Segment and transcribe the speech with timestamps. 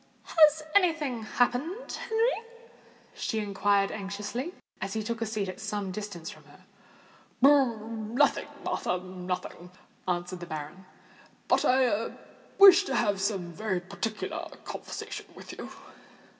[0.23, 2.47] "Has any thing happened, Henry?"
[3.13, 6.65] she inquired anxiously, as he took a seat at some distance from her.
[7.39, 9.69] "Nothing, Martha—nothing,"
[10.07, 10.85] answered the baronet.
[11.47, 12.13] "But I
[12.57, 15.69] wish to have some very particular conversation with you."